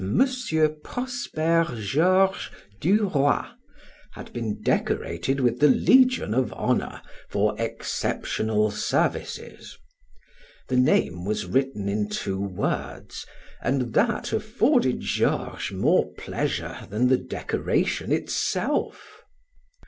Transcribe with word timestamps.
Prosper 0.83 1.75
Georges 1.79 2.49
du 2.79 3.03
Roy 3.07 3.43
had 4.13 4.33
been 4.33 4.59
decorated 4.63 5.39
with 5.39 5.59
the 5.59 5.67
Legion 5.67 6.33
of 6.33 6.51
Honor 6.53 7.03
for 7.29 7.53
exceptional 7.61 8.71
services. 8.71 9.77
The 10.69 10.77
name 10.77 11.23
was 11.23 11.45
written 11.45 11.87
in 11.87 12.09
two 12.09 12.39
words, 12.41 13.27
and 13.61 13.93
that 13.93 14.33
afforded 14.33 15.01
Georges 15.01 15.69
more 15.69 16.11
pleasure 16.13 16.87
than 16.89 17.07
the 17.07 17.19
decoration 17.19 18.11
itself. 18.11 19.21